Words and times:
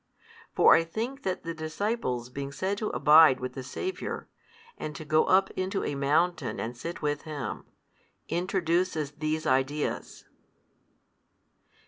For 0.55 0.73
I 0.73 0.83
think 0.83 1.21
that 1.21 1.43
the 1.43 1.53
disciples 1.53 2.29
being 2.31 2.51
said 2.51 2.79
to 2.79 2.89
abide 2.89 3.39
with 3.39 3.53
the 3.53 3.61
Saviour, 3.61 4.27
and 4.75 4.95
to 4.95 5.05
go 5.05 5.25
up 5.25 5.51
into 5.51 5.83
a 5.85 5.93
mountain 5.93 6.59
and 6.59 6.75
sit 6.75 7.03
with 7.03 7.21
Him, 7.21 7.65
introduces 8.27 9.11
these 9.11 9.45
ideas. 9.45 10.25